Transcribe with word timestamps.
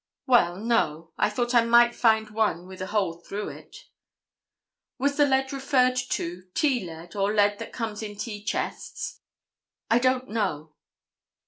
"Well, 0.25 0.55
no. 0.57 1.13
I 1.19 1.29
thought 1.29 1.53
I 1.53 1.63
might 1.63 1.93
find 1.93 2.31
one 2.31 2.65
with 2.65 2.81
a 2.81 2.87
hole 2.87 3.13
through 3.19 3.49
it." 3.49 3.87
"Was 4.97 5.15
the 5.15 5.27
lead 5.27 5.53
referred 5.53 5.95
to 5.95 6.47
tea 6.55 6.83
lead 6.83 7.15
or 7.15 7.31
lead 7.35 7.59
that 7.59 7.71
comes 7.71 8.01
in 8.01 8.15
tea 8.17 8.43
chests?" 8.43 9.21
"I 9.91 9.99
don't 9.99 10.27
know." 10.27 10.73